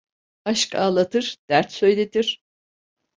[0.45, 2.41] Aşk ağlatır, dert söyletir.